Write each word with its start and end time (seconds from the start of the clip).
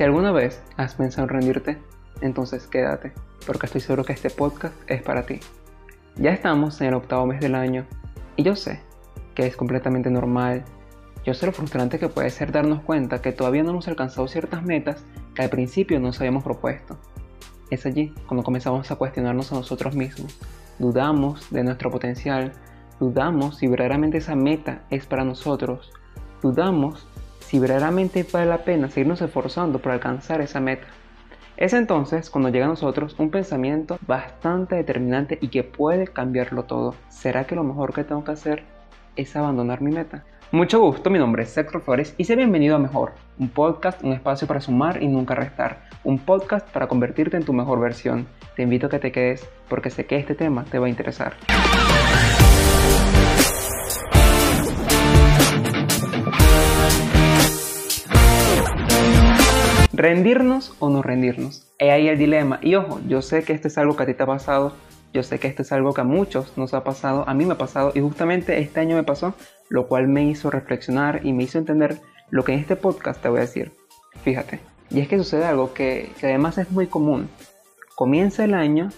Si 0.00 0.04
alguna 0.04 0.32
vez 0.32 0.62
has 0.78 0.94
pensado 0.94 1.24
en 1.24 1.28
rendirte, 1.28 1.76
entonces 2.22 2.66
quédate, 2.66 3.12
porque 3.46 3.66
estoy 3.66 3.82
seguro 3.82 4.02
que 4.02 4.14
este 4.14 4.30
podcast 4.30 4.74
es 4.86 5.02
para 5.02 5.26
ti. 5.26 5.40
Ya 6.16 6.30
estamos 6.30 6.80
en 6.80 6.86
el 6.86 6.94
octavo 6.94 7.26
mes 7.26 7.38
del 7.38 7.54
año 7.54 7.84
y 8.34 8.42
yo 8.42 8.56
sé 8.56 8.80
que 9.34 9.46
es 9.46 9.58
completamente 9.58 10.08
normal. 10.08 10.64
Yo 11.22 11.34
sé 11.34 11.44
lo 11.44 11.52
frustrante 11.52 11.98
que 11.98 12.08
puede 12.08 12.30
ser 12.30 12.50
darnos 12.50 12.80
cuenta 12.80 13.20
que 13.20 13.32
todavía 13.32 13.62
no 13.62 13.72
hemos 13.72 13.88
alcanzado 13.88 14.26
ciertas 14.26 14.62
metas 14.62 15.04
que 15.34 15.42
al 15.42 15.50
principio 15.50 16.00
nos 16.00 16.18
habíamos 16.18 16.44
propuesto. 16.44 16.96
Es 17.70 17.84
allí 17.84 18.14
cuando 18.26 18.42
comenzamos 18.42 18.90
a 18.90 18.96
cuestionarnos 18.96 19.52
a 19.52 19.56
nosotros 19.56 19.94
mismos. 19.94 20.34
Dudamos 20.78 21.50
de 21.50 21.62
nuestro 21.62 21.90
potencial, 21.90 22.52
dudamos 23.00 23.58
si 23.58 23.66
verdaderamente 23.66 24.16
esa 24.16 24.34
meta 24.34 24.80
es 24.88 25.04
para 25.04 25.24
nosotros, 25.24 25.92
dudamos 26.40 27.06
si 27.50 27.58
verdaderamente 27.58 28.24
vale 28.32 28.46
la 28.46 28.58
pena 28.58 28.88
seguirnos 28.88 29.20
esforzando 29.22 29.80
por 29.80 29.90
alcanzar 29.90 30.40
esa 30.40 30.60
meta. 30.60 30.86
Es 31.56 31.72
entonces 31.72 32.30
cuando 32.30 32.48
llega 32.48 32.66
a 32.66 32.68
nosotros 32.68 33.16
un 33.18 33.32
pensamiento 33.32 33.98
bastante 34.06 34.76
determinante 34.76 35.36
y 35.40 35.48
que 35.48 35.64
puede 35.64 36.06
cambiarlo 36.06 36.62
todo. 36.62 36.94
¿Será 37.08 37.48
que 37.48 37.56
lo 37.56 37.64
mejor 37.64 37.92
que 37.92 38.04
tengo 38.04 38.22
que 38.22 38.30
hacer 38.30 38.62
es 39.16 39.34
abandonar 39.34 39.80
mi 39.82 39.90
meta? 39.90 40.22
Mucho 40.52 40.78
gusto, 40.78 41.10
mi 41.10 41.18
nombre 41.18 41.42
es 41.42 41.50
Sector 41.50 41.82
Flores 41.82 42.14
y 42.18 42.24
sé 42.24 42.36
bienvenido 42.36 42.76
a 42.76 42.78
Mejor, 42.78 43.14
un 43.36 43.48
podcast, 43.48 44.00
un 44.04 44.12
espacio 44.12 44.46
para 44.46 44.60
sumar 44.60 45.02
y 45.02 45.08
nunca 45.08 45.34
restar, 45.34 45.88
un 46.04 46.20
podcast 46.20 46.68
para 46.70 46.86
convertirte 46.86 47.36
en 47.36 47.44
tu 47.44 47.52
mejor 47.52 47.80
versión. 47.80 48.28
Te 48.54 48.62
invito 48.62 48.86
a 48.86 48.90
que 48.90 49.00
te 49.00 49.10
quedes 49.10 49.44
porque 49.68 49.90
sé 49.90 50.06
que 50.06 50.16
este 50.16 50.36
tema 50.36 50.64
te 50.64 50.78
va 50.78 50.86
a 50.86 50.90
interesar. 50.90 51.34
¿Rendirnos 60.00 60.74
o 60.78 60.88
no 60.88 61.02
rendirnos? 61.02 61.70
Es 61.78 61.90
ahí 61.90 62.08
el 62.08 62.16
dilema. 62.16 62.58
Y 62.62 62.74
ojo, 62.74 63.02
yo 63.06 63.20
sé 63.20 63.42
que 63.42 63.52
esto 63.52 63.68
es 63.68 63.76
algo 63.76 63.96
que 63.96 64.04
a 64.04 64.06
ti 64.06 64.14
te 64.14 64.22
ha 64.22 64.26
pasado, 64.26 64.72
yo 65.12 65.22
sé 65.22 65.38
que 65.38 65.46
esto 65.46 65.60
es 65.60 65.72
algo 65.72 65.92
que 65.92 66.00
a 66.00 66.04
muchos 66.04 66.56
nos 66.56 66.72
ha 66.72 66.82
pasado, 66.84 67.28
a 67.28 67.34
mí 67.34 67.44
me 67.44 67.52
ha 67.52 67.58
pasado 67.58 67.92
y 67.94 68.00
justamente 68.00 68.58
este 68.60 68.80
año 68.80 68.96
me 68.96 69.02
pasó, 69.02 69.34
lo 69.68 69.88
cual 69.88 70.08
me 70.08 70.24
hizo 70.24 70.48
reflexionar 70.48 71.20
y 71.22 71.34
me 71.34 71.42
hizo 71.42 71.58
entender 71.58 72.00
lo 72.30 72.44
que 72.44 72.54
en 72.54 72.60
este 72.60 72.76
podcast 72.76 73.20
te 73.20 73.28
voy 73.28 73.40
a 73.40 73.42
decir. 73.42 73.72
Fíjate, 74.22 74.60
y 74.88 75.00
es 75.00 75.08
que 75.08 75.18
sucede 75.18 75.44
algo 75.44 75.74
que, 75.74 76.10
que 76.18 76.28
además 76.28 76.56
es 76.56 76.70
muy 76.70 76.86
común. 76.86 77.28
Comienza 77.94 78.42
el 78.42 78.54
año 78.54 78.88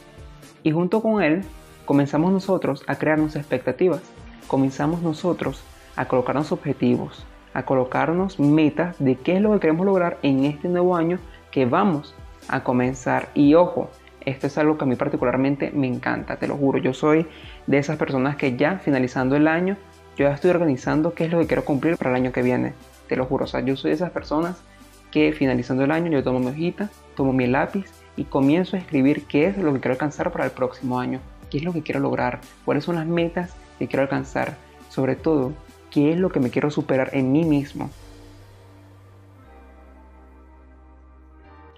y 0.62 0.70
junto 0.70 1.02
con 1.02 1.20
él 1.20 1.42
comenzamos 1.84 2.30
nosotros 2.30 2.84
a 2.86 2.94
crearnos 2.94 3.34
expectativas, 3.34 4.02
comenzamos 4.46 5.02
nosotros 5.02 5.64
a 5.96 6.06
colocarnos 6.06 6.52
objetivos, 6.52 7.26
a 7.54 7.64
colocarnos 7.64 8.38
metas 8.38 8.96
de 8.98 9.16
qué 9.16 9.36
es 9.36 9.40
lo 9.40 9.52
que 9.52 9.60
queremos 9.60 9.86
lograr 9.86 10.18
en 10.22 10.44
este 10.44 10.68
nuevo 10.68 10.96
año 10.96 11.18
que 11.50 11.66
vamos 11.66 12.14
a 12.48 12.64
comenzar. 12.64 13.28
Y 13.34 13.54
ojo, 13.54 13.90
esto 14.24 14.46
es 14.46 14.58
algo 14.58 14.78
que 14.78 14.84
a 14.84 14.86
mí 14.86 14.96
particularmente 14.96 15.70
me 15.72 15.86
encanta, 15.86 16.36
te 16.36 16.46
lo 16.46 16.56
juro. 16.56 16.78
Yo 16.78 16.94
soy 16.94 17.26
de 17.66 17.78
esas 17.78 17.96
personas 17.96 18.36
que 18.36 18.56
ya 18.56 18.78
finalizando 18.78 19.36
el 19.36 19.48
año, 19.48 19.76
yo 20.16 20.26
ya 20.26 20.34
estoy 20.34 20.50
organizando 20.50 21.14
qué 21.14 21.24
es 21.24 21.32
lo 21.32 21.38
que 21.40 21.46
quiero 21.46 21.64
cumplir 21.64 21.96
para 21.96 22.10
el 22.10 22.16
año 22.16 22.32
que 22.32 22.42
viene. 22.42 22.74
Te 23.08 23.16
lo 23.16 23.26
juro, 23.26 23.44
o 23.44 23.48
sea, 23.48 23.60
yo 23.60 23.76
soy 23.76 23.90
de 23.90 23.96
esas 23.96 24.10
personas 24.10 24.62
que 25.10 25.32
finalizando 25.32 25.84
el 25.84 25.90
año 25.90 26.10
yo 26.10 26.24
tomo 26.24 26.40
mi 26.40 26.46
hojita, 26.46 26.88
tomo 27.14 27.32
mi 27.32 27.46
lápiz 27.46 27.84
y 28.16 28.24
comienzo 28.24 28.76
a 28.76 28.78
escribir 28.78 29.26
qué 29.26 29.46
es 29.46 29.58
lo 29.58 29.72
que 29.72 29.80
quiero 29.80 29.92
alcanzar 29.92 30.32
para 30.32 30.46
el 30.46 30.50
próximo 30.50 30.98
año, 30.98 31.20
qué 31.50 31.58
es 31.58 31.64
lo 31.64 31.72
que 31.72 31.82
quiero 31.82 32.00
lograr, 32.00 32.40
cuáles 32.64 32.84
son 32.84 32.96
las 32.96 33.06
metas 33.06 33.54
que 33.78 33.86
quiero 33.86 34.02
alcanzar, 34.02 34.56
sobre 34.88 35.14
todo 35.16 35.52
qué 35.92 36.12
es 36.12 36.18
lo 36.18 36.30
que 36.30 36.40
me 36.40 36.50
quiero 36.50 36.70
superar 36.70 37.10
en 37.12 37.30
mí 37.30 37.44
mismo. 37.44 37.90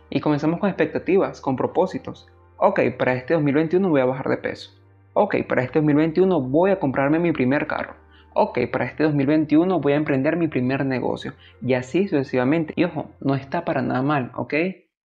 Y 0.08 0.20
comenzamos 0.20 0.60
con 0.60 0.68
expectativas, 0.68 1.40
con 1.40 1.56
propósitos. 1.56 2.28
Ok, 2.56 2.80
para 2.96 3.14
este 3.14 3.34
2021 3.34 3.88
voy 3.88 4.00
a 4.00 4.04
bajar 4.04 4.28
de 4.28 4.36
peso. 4.36 4.70
Ok, 5.12 5.36
para 5.48 5.64
este 5.64 5.80
2021 5.80 6.40
voy 6.40 6.70
a 6.70 6.78
comprarme 6.78 7.18
mi 7.18 7.32
primer 7.32 7.66
carro. 7.66 7.94
Ok, 8.32 8.60
para 8.70 8.84
este 8.84 9.02
2021 9.02 9.80
voy 9.80 9.92
a 9.92 9.96
emprender 9.96 10.36
mi 10.36 10.46
primer 10.46 10.86
negocio. 10.86 11.34
Y 11.60 11.74
así 11.74 12.06
sucesivamente. 12.06 12.72
Y 12.76 12.84
ojo, 12.84 13.10
no 13.20 13.34
está 13.34 13.64
para 13.64 13.82
nada 13.82 14.02
mal, 14.02 14.30
¿ok? 14.36 14.54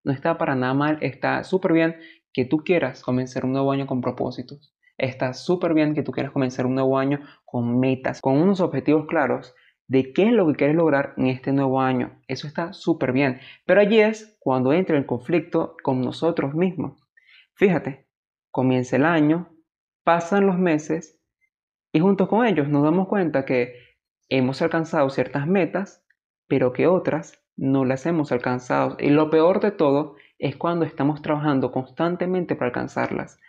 No 0.04 0.12
está 0.12 0.38
para 0.38 0.56
nada 0.56 0.74
mal, 0.76 1.00
está 1.02 1.44
súper 1.44 1.74
bien 1.74 1.96
que 2.32 2.46
tú 2.46 2.58
quieras 2.58 3.02
comenzar 3.02 3.46
un 3.46 3.54
nuevo 3.54 3.72
año 3.72 3.88
con 3.88 4.02
propósitos. 4.02 4.74
Está 5.00 5.34
súper 5.34 5.74
bien 5.74 5.96
que 5.96 6.04
tú 6.04 6.12
quieras 6.12 6.34
comenzar 6.34 6.66
un 6.66 6.76
nuevo 6.76 6.98
año 6.98 7.22
con 7.46 7.80
metas, 7.80 8.20
con 8.20 8.38
unos 8.38 8.60
objetivos 8.60 9.08
claros 9.08 9.56
de 9.88 10.14
qué 10.14 10.28
es 10.28 10.34
lo 10.34 10.46
que 10.48 10.56
quieres 10.56 10.76
lograr 10.76 11.14
en 11.18 11.28
este 11.28 11.54
nuevo 11.54 11.82
año. 11.82 12.20
Eso 12.28 12.48
está 12.48 12.74
súper 12.74 13.14
bien. 13.14 13.40
Pero 13.66 13.80
allí 13.82 14.00
es 14.02 14.38
cuando 14.40 14.74
entra 14.74 14.98
el 14.98 15.06
conflicto 15.06 15.78
con 15.84 16.02
nosotros 16.02 16.54
mismos. 16.54 17.02
Fíjate, 17.56 18.08
comienza 18.52 18.98
el 18.98 19.06
año, 19.06 19.50
pasan 20.04 20.46
los 20.46 20.60
meses 20.60 21.18
y 21.94 22.02
junto 22.02 22.28
con 22.28 22.46
ellos 22.46 22.68
nos 22.68 22.84
damos 22.84 23.08
cuenta 23.08 23.46
que 23.46 23.74
hemos 24.28 24.62
alcanzado 24.62 25.10
ciertas 25.10 25.48
metas, 25.48 26.06
pero 26.48 26.74
que 26.74 26.88
otras 26.88 27.42
no 27.56 27.86
las 27.86 28.06
hemos 28.06 28.32
alcanzado. 28.32 28.98
Y 29.00 29.10
lo 29.10 29.30
peor 29.30 29.62
de 29.62 29.72
todo 29.72 30.18
es 30.38 30.58
cuando 30.58 30.86
estamos 30.86 31.22
trabajando 31.22 31.72
constantemente 31.72 32.56
para 32.56 32.68
alcanzarlas. 32.68 33.40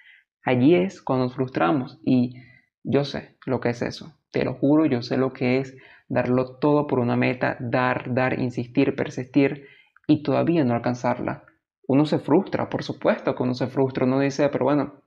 Allí 0.45 0.75
es 0.75 1.03
cuando 1.03 1.27
nos 1.27 1.34
frustramos 1.34 2.01
y 2.05 2.34
yo 2.83 3.05
sé 3.05 3.37
lo 3.47 3.61
que 3.61 3.71
es 3.71 3.83
eso. 3.83 4.15
Te 4.31 4.45
lo 4.45 4.55
juro, 4.55 4.87
yo 4.87 5.03
sé 5.03 5.17
lo 5.17 5.33
que 5.33 5.59
es 5.59 5.77
darlo 6.09 6.56
todo 6.59 6.87
por 6.87 6.99
una 6.99 7.17
meta, 7.17 7.56
dar, 7.61 8.15
dar, 8.15 8.39
insistir, 8.41 8.97
persistir 8.97 9.67
y 10.06 10.23
todavía 10.23 10.65
no 10.65 10.75
alcanzarla. 10.75 11.45
Uno 11.87 12.05
se 12.05 12.19
frustra, 12.19 12.69
por 12.69 12.83
supuesto 12.83 13.34
que 13.34 13.43
uno 13.43 13.55
se 13.55 13.67
frustra, 13.67 14.06
uno 14.06 14.21
dice, 14.21 14.49
pero 14.49 14.65
bueno, 14.65 15.03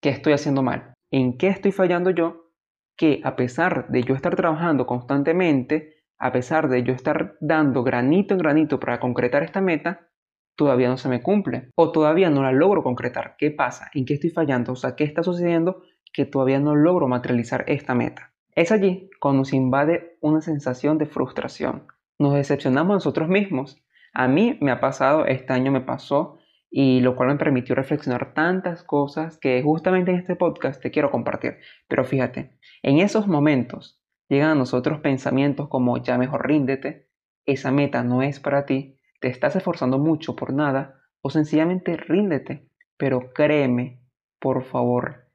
¿qué 0.00 0.10
estoy 0.10 0.32
haciendo 0.32 0.62
mal? 0.62 0.94
¿En 1.10 1.38
qué 1.38 1.48
estoy 1.48 1.72
fallando 1.72 2.10
yo? 2.10 2.50
Que 2.96 3.20
a 3.24 3.36
pesar 3.36 3.88
de 3.88 4.02
yo 4.02 4.14
estar 4.14 4.36
trabajando 4.36 4.86
constantemente, 4.86 6.04
a 6.18 6.32
pesar 6.32 6.68
de 6.68 6.82
yo 6.82 6.92
estar 6.92 7.36
dando 7.40 7.82
granito 7.82 8.34
en 8.34 8.38
granito 8.38 8.80
para 8.80 9.00
concretar 9.00 9.42
esta 9.42 9.60
meta, 9.60 10.08
todavía 10.58 10.88
no 10.88 10.96
se 10.96 11.08
me 11.08 11.22
cumple 11.22 11.70
o 11.76 11.92
todavía 11.92 12.30
no 12.30 12.42
la 12.42 12.50
logro 12.50 12.82
concretar. 12.82 13.36
¿Qué 13.38 13.52
pasa? 13.52 13.90
¿En 13.94 14.04
qué 14.04 14.14
estoy 14.14 14.30
fallando? 14.30 14.72
O 14.72 14.76
sea, 14.76 14.96
¿qué 14.96 15.04
está 15.04 15.22
sucediendo 15.22 15.82
que 16.12 16.26
todavía 16.26 16.58
no 16.58 16.74
logro 16.74 17.06
materializar 17.06 17.64
esta 17.68 17.94
meta? 17.94 18.32
Es 18.56 18.72
allí 18.72 19.08
cuando 19.20 19.38
nos 19.38 19.52
invade 19.52 20.18
una 20.20 20.40
sensación 20.40 20.98
de 20.98 21.06
frustración. 21.06 21.86
Nos 22.18 22.34
decepcionamos 22.34 22.92
nosotros 22.92 23.28
mismos. 23.28 23.80
A 24.12 24.26
mí 24.26 24.58
me 24.60 24.72
ha 24.72 24.80
pasado, 24.80 25.26
este 25.26 25.52
año 25.52 25.70
me 25.70 25.80
pasó, 25.80 26.38
y 26.70 27.00
lo 27.00 27.14
cual 27.14 27.28
me 27.28 27.36
permitió 27.36 27.76
reflexionar 27.76 28.34
tantas 28.34 28.82
cosas 28.82 29.38
que 29.38 29.62
justamente 29.62 30.10
en 30.10 30.18
este 30.18 30.34
podcast 30.34 30.82
te 30.82 30.90
quiero 30.90 31.12
compartir. 31.12 31.58
Pero 31.86 32.04
fíjate, 32.04 32.58
en 32.82 32.98
esos 32.98 33.28
momentos 33.28 34.02
llegan 34.28 34.50
a 34.50 34.54
nosotros 34.56 34.98
pensamientos 34.98 35.68
como 35.68 35.96
ya 35.98 36.18
mejor 36.18 36.48
ríndete, 36.48 37.06
esa 37.46 37.70
meta 37.70 38.02
no 38.02 38.22
es 38.22 38.40
para 38.40 38.66
ti, 38.66 38.97
te 39.20 39.28
estás 39.28 39.56
esforzando 39.56 39.98
mucho 39.98 40.36
por 40.36 40.52
nada 40.52 41.00
o 41.22 41.30
sencillamente 41.30 41.96
ríndete. 41.96 42.68
Pero 42.96 43.32
créeme, 43.32 44.00
por 44.40 44.64
favor, 44.64 45.28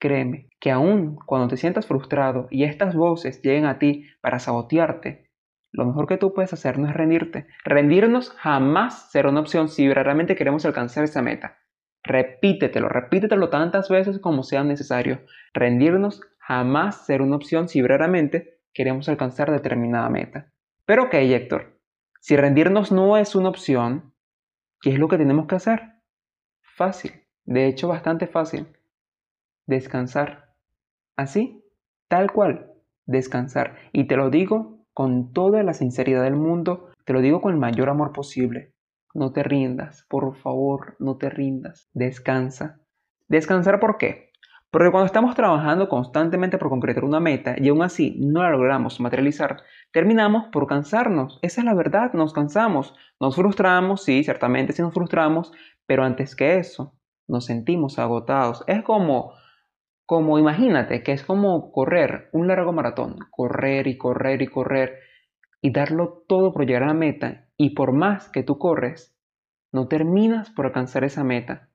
créeme, 0.00 0.48
que 0.60 0.70
aún 0.70 1.16
cuando 1.26 1.48
te 1.48 1.56
sientas 1.56 1.86
frustrado 1.86 2.48
y 2.50 2.64
estas 2.64 2.94
voces 2.94 3.40
lleguen 3.42 3.66
a 3.66 3.78
ti 3.78 4.06
para 4.20 4.38
sabotearte, 4.38 5.30
lo 5.72 5.84
mejor 5.84 6.06
que 6.06 6.18
tú 6.18 6.32
puedes 6.32 6.52
hacer 6.52 6.78
no 6.78 6.88
es 6.88 6.94
rendirte. 6.94 7.48
Rendirnos 7.64 8.30
jamás 8.30 9.10
será 9.10 9.28
una 9.28 9.40
opción 9.40 9.68
si 9.68 9.88
verdaderamente 9.88 10.36
queremos 10.36 10.64
alcanzar 10.64 11.02
esa 11.02 11.20
meta. 11.20 11.58
Repítetelo, 12.04 12.88
repítetelo 12.88 13.48
tantas 13.48 13.88
veces 13.88 14.20
como 14.20 14.44
sea 14.44 14.62
necesario. 14.62 15.22
Rendirnos 15.52 16.20
jamás 16.38 17.06
será 17.06 17.24
una 17.24 17.36
opción 17.36 17.68
si 17.68 17.82
verdaderamente 17.82 18.60
queremos 18.72 19.08
alcanzar 19.08 19.50
determinada 19.50 20.08
meta. 20.10 20.52
Pero 20.86 21.04
ok, 21.04 21.14
Héctor, 21.14 21.73
si 22.24 22.38
rendirnos 22.38 22.90
no 22.90 23.18
es 23.18 23.34
una 23.34 23.50
opción, 23.50 24.14
¿qué 24.80 24.94
es 24.94 24.98
lo 24.98 25.08
que 25.08 25.18
tenemos 25.18 25.46
que 25.46 25.56
hacer? 25.56 26.00
Fácil, 26.62 27.12
de 27.44 27.66
hecho 27.66 27.86
bastante 27.86 28.26
fácil. 28.26 28.66
Descansar. 29.66 30.54
Así, 31.16 31.62
tal 32.08 32.32
cual, 32.32 32.72
descansar. 33.04 33.76
Y 33.92 34.06
te 34.06 34.16
lo 34.16 34.30
digo 34.30 34.86
con 34.94 35.34
toda 35.34 35.62
la 35.62 35.74
sinceridad 35.74 36.22
del 36.22 36.36
mundo, 36.36 36.88
te 37.04 37.12
lo 37.12 37.20
digo 37.20 37.42
con 37.42 37.52
el 37.52 37.60
mayor 37.60 37.90
amor 37.90 38.14
posible. 38.14 38.72
No 39.12 39.34
te 39.34 39.42
rindas, 39.42 40.06
por 40.08 40.34
favor, 40.34 40.96
no 41.00 41.18
te 41.18 41.28
rindas. 41.28 41.90
Descansa. 41.92 42.80
¿Descansar 43.28 43.80
por 43.80 43.98
qué? 43.98 44.30
Porque 44.74 44.90
cuando 44.90 45.06
estamos 45.06 45.36
trabajando 45.36 45.88
constantemente 45.88 46.58
por 46.58 46.68
concretar 46.68 47.04
una 47.04 47.20
meta 47.20 47.54
y 47.56 47.68
aún 47.68 47.82
así 47.82 48.16
no 48.18 48.42
la 48.42 48.50
logramos 48.50 48.98
materializar, 48.98 49.62
terminamos 49.92 50.48
por 50.48 50.66
cansarnos. 50.66 51.38
Esa 51.42 51.60
es 51.60 51.64
la 51.64 51.74
verdad, 51.74 52.12
nos 52.12 52.32
cansamos. 52.32 52.92
Nos 53.20 53.36
frustramos, 53.36 54.02
sí, 54.02 54.24
ciertamente 54.24 54.72
sí 54.72 54.82
nos 54.82 54.92
frustramos, 54.92 55.52
pero 55.86 56.02
antes 56.02 56.34
que 56.34 56.58
eso, 56.58 56.92
nos 57.28 57.44
sentimos 57.44 58.00
agotados. 58.00 58.64
Es 58.66 58.82
como, 58.82 59.34
como 60.06 60.40
imagínate 60.40 61.04
que 61.04 61.12
es 61.12 61.22
como 61.22 61.70
correr 61.70 62.28
un 62.32 62.48
largo 62.48 62.72
maratón, 62.72 63.18
correr 63.30 63.86
y 63.86 63.96
correr 63.96 64.42
y 64.42 64.48
correr 64.48 64.98
y 65.62 65.70
darlo 65.70 66.24
todo 66.26 66.52
por 66.52 66.66
llegar 66.66 66.82
a 66.82 66.88
la 66.88 66.94
meta 66.94 67.46
y 67.56 67.76
por 67.76 67.92
más 67.92 68.28
que 68.28 68.42
tú 68.42 68.58
corres, 68.58 69.16
no 69.70 69.86
terminas 69.86 70.50
por 70.50 70.66
alcanzar 70.66 71.04
esa 71.04 71.22
meta. 71.22 71.68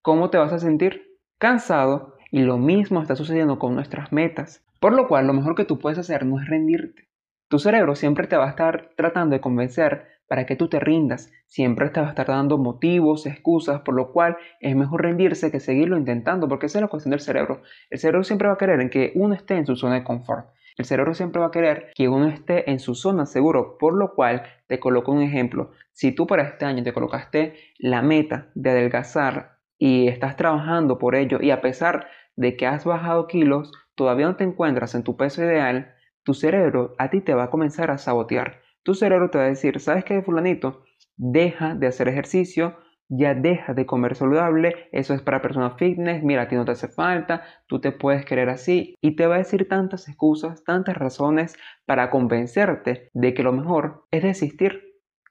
¿Cómo 0.00 0.30
te 0.30 0.38
vas 0.38 0.52
a 0.52 0.60
sentir? 0.60 1.18
Cansado 1.38 2.15
y 2.30 2.40
lo 2.40 2.58
mismo 2.58 3.00
está 3.00 3.16
sucediendo 3.16 3.58
con 3.58 3.74
nuestras 3.74 4.12
metas. 4.12 4.64
Por 4.80 4.92
lo 4.92 5.08
cual 5.08 5.26
lo 5.26 5.32
mejor 5.32 5.54
que 5.54 5.64
tú 5.64 5.78
puedes 5.78 5.98
hacer 5.98 6.26
no 6.26 6.40
es 6.40 6.46
rendirte. 6.48 7.08
Tu 7.48 7.58
cerebro 7.58 7.94
siempre 7.94 8.26
te 8.26 8.36
va 8.36 8.46
a 8.46 8.50
estar 8.50 8.90
tratando 8.96 9.34
de 9.34 9.40
convencer 9.40 10.06
para 10.28 10.46
que 10.46 10.56
tú 10.56 10.68
te 10.68 10.80
rindas. 10.80 11.30
Siempre 11.46 11.90
te 11.90 12.00
va 12.00 12.06
a 12.06 12.10
estar 12.10 12.26
dando 12.26 12.58
motivos, 12.58 13.26
excusas, 13.26 13.80
por 13.82 13.94
lo 13.94 14.12
cual 14.12 14.36
es 14.60 14.74
mejor 14.74 15.02
rendirse 15.02 15.50
que 15.50 15.60
seguirlo 15.60 15.96
intentando, 15.96 16.48
porque 16.48 16.66
esa 16.66 16.78
es 16.78 16.82
la 16.82 16.88
cuestión 16.88 17.10
del 17.10 17.20
cerebro. 17.20 17.62
El 17.90 17.98
cerebro 17.98 18.24
siempre 18.24 18.48
va 18.48 18.54
a 18.54 18.58
querer 18.58 18.80
en 18.80 18.90
que 18.90 19.12
uno 19.14 19.34
esté 19.34 19.54
en 19.54 19.66
su 19.66 19.76
zona 19.76 19.94
de 19.94 20.04
confort. 20.04 20.48
El 20.76 20.84
cerebro 20.84 21.14
siempre 21.14 21.40
va 21.40 21.46
a 21.46 21.50
querer 21.50 21.92
que 21.94 22.08
uno 22.08 22.26
esté 22.26 22.70
en 22.70 22.80
su 22.80 22.94
zona 22.94 23.24
seguro, 23.24 23.78
por 23.78 23.94
lo 23.94 24.14
cual 24.14 24.42
te 24.66 24.78
coloco 24.78 25.10
un 25.10 25.22
ejemplo. 25.22 25.70
Si 25.92 26.12
tú 26.12 26.26
para 26.26 26.42
este 26.42 26.66
año 26.66 26.82
te 26.82 26.92
colocaste 26.92 27.54
la 27.78 28.02
meta 28.02 28.50
de 28.54 28.70
adelgazar 28.70 29.55
y 29.78 30.08
estás 30.08 30.36
trabajando 30.36 30.98
por 30.98 31.14
ello 31.14 31.38
y 31.40 31.50
a 31.50 31.60
pesar 31.60 32.08
de 32.36 32.56
que 32.56 32.66
has 32.66 32.84
bajado 32.84 33.26
kilos, 33.26 33.72
todavía 33.94 34.26
no 34.26 34.36
te 34.36 34.44
encuentras 34.44 34.94
en 34.94 35.02
tu 35.02 35.16
peso 35.16 35.42
ideal, 35.42 35.94
tu 36.22 36.34
cerebro 36.34 36.94
a 36.98 37.10
ti 37.10 37.20
te 37.20 37.34
va 37.34 37.44
a 37.44 37.50
comenzar 37.50 37.90
a 37.90 37.98
sabotear. 37.98 38.60
Tu 38.82 38.94
cerebro 38.94 39.30
te 39.30 39.38
va 39.38 39.44
a 39.44 39.48
decir, 39.48 39.80
¿sabes 39.80 40.04
qué, 40.04 40.22
fulanito? 40.22 40.84
Deja 41.16 41.74
de 41.74 41.86
hacer 41.86 42.08
ejercicio, 42.08 42.76
ya 43.08 43.34
deja 43.34 43.74
de 43.74 43.86
comer 43.86 44.16
saludable, 44.16 44.88
eso 44.92 45.14
es 45.14 45.22
para 45.22 45.42
personas 45.42 45.74
fitness, 45.76 46.22
mira, 46.22 46.42
a 46.42 46.48
ti 46.48 46.56
no 46.56 46.64
te 46.64 46.72
hace 46.72 46.88
falta, 46.88 47.44
tú 47.66 47.80
te 47.80 47.92
puedes 47.92 48.24
querer 48.24 48.48
así 48.48 48.96
y 49.00 49.16
te 49.16 49.26
va 49.26 49.36
a 49.36 49.38
decir 49.38 49.68
tantas 49.68 50.08
excusas, 50.08 50.64
tantas 50.64 50.96
razones 50.96 51.56
para 51.84 52.10
convencerte 52.10 53.10
de 53.14 53.34
que 53.34 53.42
lo 53.42 53.52
mejor 53.52 54.06
es 54.10 54.22
desistir, 54.22 54.85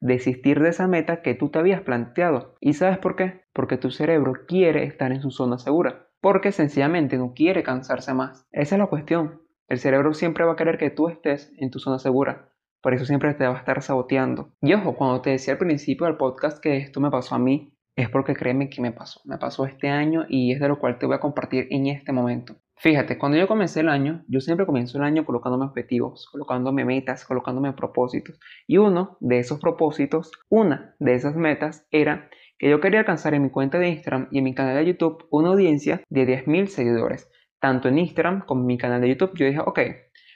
desistir 0.06 0.62
de 0.62 0.70
esa 0.70 0.88
meta 0.88 1.22
que 1.22 1.34
tú 1.34 1.50
te 1.50 1.60
habías 1.60 1.82
planteado. 1.82 2.56
¿Y 2.60 2.74
sabes 2.74 3.00
por 3.00 3.16
qué? 3.16 3.42
Porque 3.54 3.78
tu 3.78 3.90
cerebro 3.90 4.34
quiere 4.48 4.84
estar 4.84 5.12
en 5.12 5.22
su 5.22 5.32
zona 5.32 5.58
segura, 5.58 6.08
porque 6.22 6.52
sencillamente 6.52 7.18
no 7.18 7.34
quiere 7.34 7.64
cansarse 7.64 8.14
más. 8.14 8.46
Esa 8.52 8.76
es 8.76 8.80
la 8.80 8.88
cuestión. 8.88 9.42
El 9.68 9.80
cerebro 9.80 10.14
siempre 10.14 10.46
va 10.46 10.54
a 10.54 10.56
querer 10.56 10.78
que 10.78 10.92
tú 10.92 11.10
estés 11.10 11.52
en 11.58 11.72
tu 11.72 11.80
zona 11.80 11.98
segura. 11.98 12.52
Por 12.82 12.94
eso 12.94 13.06
siempre 13.06 13.34
te 13.34 13.48
va 13.48 13.56
a 13.56 13.58
estar 13.58 13.82
saboteando. 13.82 14.54
Y 14.62 14.74
ojo, 14.74 14.96
cuando 14.96 15.22
te 15.22 15.32
decía 15.32 15.54
al 15.54 15.60
principio 15.60 16.06
del 16.06 16.18
podcast 16.18 16.62
que 16.62 16.78
esto 16.78 17.02
me 17.02 17.10
pasó 17.10 17.34
a 17.34 17.40
mí, 17.40 17.76
es 17.96 18.10
porque 18.10 18.36
créeme 18.36 18.70
que 18.70 18.82
me 18.82 18.92
pasó. 18.92 19.22
Me 19.26 19.40
pasó 19.40 19.66
este 19.66 19.90
año 19.90 20.26
y 20.30 20.52
es 20.52 20.60
de 20.60 20.68
lo 20.68 20.78
cual 20.78 21.00
te 21.00 21.08
voy 21.08 21.16
a 21.16 21.20
compartir 21.20 21.68
en 21.72 21.88
este 21.88 22.12
momento. 22.12 22.58
Fíjate, 22.78 23.18
cuando 23.18 23.38
yo 23.38 23.48
comencé 23.48 23.80
el 23.80 23.90
año, 23.90 24.24
yo 24.28 24.42
siempre 24.42 24.66
comienzo 24.66 24.98
el 24.98 25.06
año 25.06 25.26
colocándome 25.26 25.66
objetivos, 25.66 26.28
colocándome 26.30 26.84
metas, 26.84 27.26
colocándome 27.26 27.72
propósitos. 27.74 28.40
Y 28.68 28.78
uno 28.78 29.18
de 29.22 29.40
esos 29.40 29.60
propósitos, 29.60 30.32
una 30.50 30.96
de 31.00 31.16
esas 31.16 31.36
metas 31.36 31.88
era 31.90 32.30
que 32.58 32.70
yo 32.70 32.82
quería 32.82 33.00
alcanzar 33.00 33.34
en 33.34 33.44
mi 33.44 33.50
cuenta 33.50 33.80
de 33.80 33.90
Instagram 33.90 34.28
y 34.32 34.40
en 34.40 34.44
mi 34.44 34.54
canal 34.54 34.76
de 34.76 34.86
YouTube 34.86 35.26
una 35.32 35.50
audiencia 35.50 36.02
de 36.10 36.28
10.000 36.28 36.68
seguidores. 36.68 37.30
Tanto 37.60 37.88
en 37.88 37.98
Instagram 37.98 38.46
como 38.46 38.62
en 38.62 38.68
mi 38.68 38.78
canal 38.78 39.02
de 39.02 39.10
YouTube. 39.10 39.32
Yo 39.36 39.46
dije, 39.46 39.60
ok, 39.60 39.80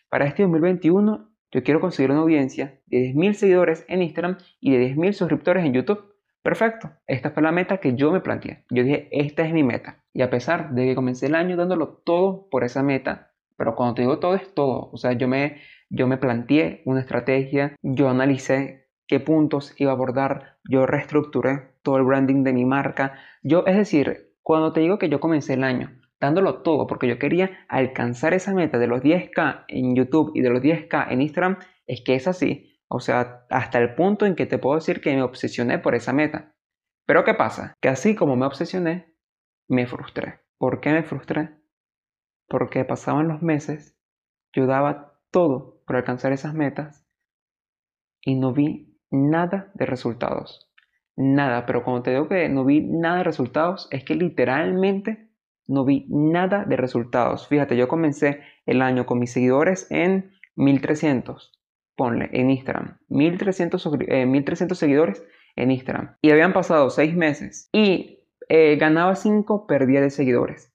para 0.09 0.25
este 0.25 0.43
2021 0.43 1.29
yo 1.51 1.63
quiero 1.63 1.79
conseguir 1.79 2.11
una 2.11 2.21
audiencia 2.21 2.79
de 2.85 3.13
10.000 3.13 3.33
seguidores 3.33 3.85
en 3.87 4.01
Instagram 4.01 4.37
y 4.59 4.71
de 4.71 4.95
10.000 4.95 5.13
suscriptores 5.13 5.65
en 5.65 5.73
YouTube. 5.73 6.13
Perfecto, 6.41 6.91
esta 7.05 7.31
fue 7.31 7.43
la 7.43 7.51
meta 7.51 7.77
que 7.77 7.95
yo 7.95 8.11
me 8.11 8.21
planteé. 8.21 8.65
Yo 8.69 8.83
dije, 8.83 9.09
esta 9.11 9.45
es 9.45 9.53
mi 9.53 9.63
meta. 9.63 10.03
Y 10.13 10.21
a 10.21 10.29
pesar 10.29 10.71
de 10.71 10.85
que 10.85 10.95
comencé 10.95 11.27
el 11.27 11.35
año 11.35 11.57
dándolo 11.57 12.01
todo 12.03 12.47
por 12.49 12.63
esa 12.63 12.81
meta, 12.81 13.33
pero 13.57 13.75
cuando 13.75 13.95
te 13.95 14.01
digo 14.03 14.19
todo 14.19 14.35
es 14.35 14.53
todo, 14.53 14.89
o 14.91 14.97
sea, 14.97 15.13
yo 15.13 15.27
me, 15.27 15.57
yo 15.89 16.07
me 16.07 16.17
planteé 16.17 16.81
una 16.85 17.01
estrategia, 17.01 17.75
yo 17.81 18.09
analicé 18.09 18.87
qué 19.07 19.19
puntos 19.19 19.73
iba 19.77 19.91
a 19.91 19.95
abordar, 19.95 20.57
yo 20.63 20.85
reestructuré 20.85 21.73
todo 21.83 21.97
el 21.97 22.03
branding 22.03 22.43
de 22.43 22.53
mi 22.53 22.65
marca. 22.65 23.19
Yo, 23.43 23.65
es 23.65 23.75
decir, 23.75 24.33
cuando 24.41 24.71
te 24.71 24.79
digo 24.79 24.97
que 24.97 25.09
yo 25.09 25.19
comencé 25.19 25.53
el 25.55 25.63
año 25.63 25.99
dándolo 26.19 26.61
todo 26.61 26.87
porque 26.87 27.07
yo 27.07 27.17
quería 27.17 27.51
alcanzar 27.67 28.33
esa 28.33 28.53
meta 28.53 28.77
de 28.77 28.87
los 28.87 29.01
10k 29.01 29.65
en 29.67 29.95
YouTube 29.95 30.31
y 30.35 30.41
de 30.41 30.49
los 30.49 30.61
10k 30.61 31.07
en 31.11 31.21
Instagram, 31.21 31.57
es 31.87 32.01
que 32.01 32.15
es 32.15 32.27
así. 32.27 32.78
O 32.89 32.99
sea, 32.99 33.45
hasta 33.49 33.77
el 33.77 33.93
punto 33.93 34.25
en 34.25 34.35
que 34.35 34.47
te 34.47 34.57
puedo 34.57 34.75
decir 34.75 34.99
que 34.99 35.15
me 35.15 35.21
obsesioné 35.21 35.77
por 35.77 35.93
esa 35.95 36.11
meta. 36.11 36.55
Pero 37.05 37.23
¿qué 37.23 37.35
pasa? 37.35 37.75
Que 37.81 37.89
así 37.89 38.15
como 38.15 38.35
me 38.35 38.45
obsesioné, 38.45 39.15
me 39.67 39.85
frustré. 39.85 40.41
¿Por 40.57 40.81
qué 40.81 40.91
me 40.91 41.03
frustré? 41.03 41.51
Porque 42.47 42.83
pasaban 42.85 43.27
los 43.27 43.41
meses, 43.43 43.95
yo 44.53 44.65
daba 44.65 45.19
todo 45.31 45.83
por 45.85 45.95
alcanzar 45.95 46.33
esas 46.33 46.55
metas 46.55 47.05
y 48.21 48.35
no 48.35 48.53
vi 48.53 48.99
nada 49.11 49.71
de 49.75 49.85
resultados. 49.85 50.71
Nada, 51.15 51.65
pero 51.65 51.83
cuando 51.83 52.03
te 52.03 52.11
digo 52.11 52.27
que 52.27 52.49
no 52.49 52.65
vi 52.65 52.81
nada 52.81 53.17
de 53.17 53.23
resultados, 53.23 53.87
es 53.91 54.03
que 54.03 54.15
literalmente 54.15 55.29
no 55.67 55.85
vi 55.85 56.07
nada 56.09 56.65
de 56.65 56.77
resultados. 56.77 57.47
Fíjate, 57.47 57.77
yo 57.77 57.87
comencé 57.87 58.41
el 58.65 58.81
año 58.81 59.05
con 59.05 59.19
mis 59.19 59.31
seguidores 59.31 59.85
en 59.91 60.31
1300, 60.55 61.58
ponle, 61.99 62.29
en 62.31 62.49
Instagram. 62.49 62.97
1300, 63.09 63.89
1300 64.25 64.77
eh, 64.77 64.79
seguidores 64.79 65.23
en 65.57 65.71
Instagram. 65.71 66.15
Y 66.21 66.31
habían 66.31 66.53
pasado 66.53 66.89
6 66.89 67.13
meses 67.13 67.69
y 67.73 68.23
eh, 68.47 68.77
ganaba 68.77 69.15
5, 69.15 69.67
perdía 69.67 69.99
de 69.99 70.09
seguidores. 70.09 70.73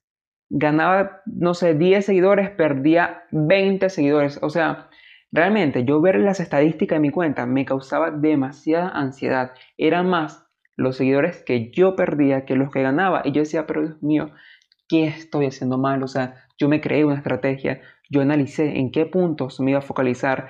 Ganaba, 0.51 1.23
no 1.25 1.55
sé, 1.55 1.73
10 1.73 2.05
seguidores, 2.05 2.51
perdía 2.51 3.23
20 3.31 3.89
seguidores. 3.89 4.37
O 4.43 4.51
sea, 4.51 4.89
realmente 5.31 5.83
yo 5.83 5.99
ver 5.99 6.19
las 6.19 6.39
estadísticas 6.39 6.97
de 6.97 7.01
mi 7.01 7.09
cuenta 7.09 7.47
me 7.47 7.65
causaba 7.65 8.11
demasiada 8.11 8.89
ansiedad. 8.89 9.53
Eran 9.79 10.07
más 10.07 10.45
los 10.77 10.97
seguidores 10.97 11.41
que 11.43 11.71
yo 11.71 11.95
perdía 11.95 12.45
que 12.45 12.55
los 12.55 12.69
que 12.69 12.83
ganaba. 12.83 13.23
Y 13.25 13.31
yo 13.31 13.41
decía, 13.41 13.65
pero 13.65 13.81
Dios 13.81 14.03
mío, 14.03 14.29
qué 14.87 15.07
estoy 15.07 15.47
haciendo 15.47 15.79
mal, 15.79 16.03
o 16.03 16.07
sea, 16.07 16.35
yo 16.59 16.69
me 16.69 16.81
creé 16.81 17.03
una 17.03 17.15
estrategia, 17.15 17.81
yo 18.11 18.21
analicé 18.21 18.77
en 18.77 18.91
qué 18.91 19.07
puntos 19.07 19.59
me 19.59 19.71
iba 19.71 19.79
a 19.79 19.81
focalizar. 19.81 20.49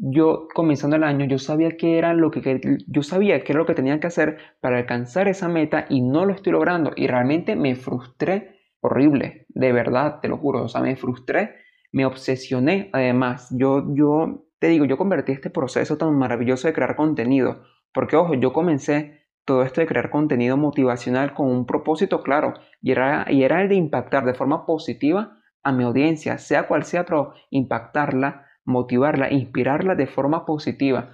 Yo 0.00 0.48
comenzando 0.52 0.96
el 0.96 1.04
año, 1.04 1.26
yo 1.26 1.38
sabía 1.38 1.76
qué 1.76 1.98
era 1.98 2.14
lo 2.14 2.30
que 2.30 2.60
yo 2.86 3.02
sabía 3.02 3.42
qué 3.44 3.52
era 3.52 3.60
lo 3.60 3.66
que 3.66 3.74
tenía 3.74 4.00
que 4.00 4.08
hacer 4.08 4.38
para 4.60 4.78
alcanzar 4.78 5.28
esa 5.28 5.48
meta 5.48 5.86
y 5.88 6.02
no 6.02 6.26
lo 6.26 6.34
estoy 6.34 6.52
logrando 6.52 6.92
y 6.96 7.06
realmente 7.06 7.56
me 7.56 7.76
frustré 7.76 8.60
horrible, 8.80 9.46
de 9.48 9.72
verdad, 9.72 10.20
te 10.20 10.28
lo 10.28 10.36
juro, 10.36 10.64
o 10.64 10.68
sea, 10.68 10.82
me 10.82 10.96
frustré, 10.96 11.54
me 11.92 12.04
obsesioné 12.04 12.90
además. 12.92 13.48
Yo 13.56 13.84
yo 13.94 14.44
te 14.58 14.68
digo, 14.68 14.84
yo 14.84 14.98
convertí 14.98 15.32
este 15.32 15.50
proceso 15.50 15.96
tan 15.96 16.16
maravilloso 16.18 16.68
de 16.68 16.74
crear 16.74 16.96
contenido, 16.96 17.62
porque 17.92 18.16
ojo, 18.16 18.34
yo 18.34 18.52
comencé 18.52 19.24
todo 19.44 19.62
esto 19.62 19.80
de 19.80 19.86
crear 19.86 20.10
contenido 20.10 20.56
motivacional 20.56 21.34
con 21.34 21.48
un 21.48 21.66
propósito 21.66 22.22
claro 22.22 22.54
y 22.80 22.92
era, 22.92 23.26
y 23.28 23.42
era 23.42 23.62
el 23.62 23.68
de 23.68 23.74
impactar 23.74 24.24
de 24.24 24.34
forma 24.34 24.66
positiva 24.66 25.38
a 25.62 25.72
mi 25.72 25.84
audiencia, 25.84 26.38
sea 26.38 26.66
cual 26.66 26.84
sea, 26.84 27.04
pero 27.04 27.32
impactarla, 27.50 28.46
motivarla, 28.64 29.32
inspirarla 29.32 29.94
de 29.94 30.06
forma 30.06 30.46
positiva. 30.46 31.10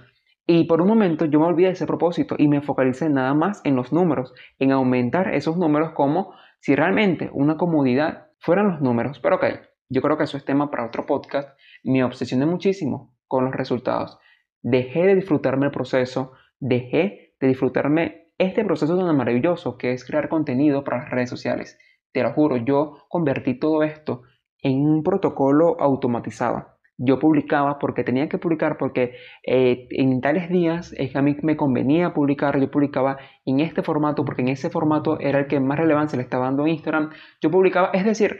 Y 0.47 0.65
por 0.65 0.81
un 0.81 0.87
momento 0.87 1.25
yo 1.25 1.39
me 1.39 1.45
olvidé 1.45 1.67
de 1.67 1.73
ese 1.73 1.85
propósito 1.85 2.35
y 2.37 2.47
me 2.47 2.61
focalicé 2.61 3.09
nada 3.09 3.33
más 3.33 3.61
en 3.63 3.75
los 3.75 3.93
números, 3.93 4.33
en 4.59 4.71
aumentar 4.71 5.33
esos 5.33 5.57
números 5.57 5.91
como 5.91 6.33
si 6.59 6.75
realmente 6.75 7.29
una 7.33 7.57
comodidad 7.57 8.27
fueran 8.39 8.69
los 8.69 8.81
números. 8.81 9.19
Pero 9.19 9.37
ok, 9.37 9.45
yo 9.89 10.01
creo 10.01 10.17
que 10.17 10.23
eso 10.23 10.37
es 10.37 10.45
tema 10.45 10.71
para 10.71 10.85
otro 10.85 11.05
podcast. 11.05 11.57
Me 11.83 12.03
obsesioné 12.03 12.45
muchísimo 12.45 13.15
con 13.27 13.45
los 13.45 13.53
resultados. 13.53 14.17
Dejé 14.61 15.05
de 15.05 15.15
disfrutarme 15.15 15.67
el 15.67 15.71
proceso, 15.71 16.33
dejé 16.59 17.35
de 17.39 17.47
disfrutarme 17.47 18.31
este 18.37 18.63
proceso 18.63 18.97
tan 18.97 19.15
maravilloso 19.15 19.77
que 19.77 19.91
es 19.91 20.05
crear 20.05 20.27
contenido 20.29 20.83
para 20.83 20.99
las 20.99 21.09
redes 21.09 21.29
sociales. 21.29 21.77
Te 22.11 22.23
lo 22.23 22.33
juro, 22.33 22.57
yo 22.57 23.05
convertí 23.07 23.57
todo 23.57 23.83
esto 23.83 24.23
en 24.61 24.85
un 24.85 25.03
protocolo 25.03 25.79
automatizado. 25.79 26.70
Yo 27.03 27.17
publicaba 27.17 27.79
porque 27.79 28.03
tenía 28.03 28.29
que 28.29 28.37
publicar, 28.37 28.77
porque 28.77 29.15
eh, 29.45 29.87
en 29.89 30.21
tales 30.21 30.49
días 30.49 30.91
que 30.91 31.17
a 31.17 31.21
mí 31.21 31.35
me 31.41 31.57
convenía 31.57 32.13
publicar, 32.13 32.59
yo 32.59 32.69
publicaba 32.69 33.17
en 33.45 33.59
este 33.59 33.81
formato, 33.81 34.23
porque 34.23 34.43
en 34.43 34.49
ese 34.49 34.69
formato 34.69 35.19
era 35.19 35.39
el 35.39 35.47
que 35.47 35.59
más 35.59 35.79
relevancia 35.79 36.17
le 36.17 36.23
estaba 36.23 36.45
dando 36.45 36.67
Instagram. 36.67 37.09
Yo 37.41 37.49
publicaba, 37.49 37.89
es 37.93 38.05
decir, 38.05 38.39